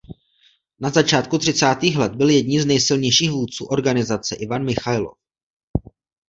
[0.79, 5.17] Na začátku třicátých let byl jedním z nejsilnějších vůdců organizace Ivan Michajlov.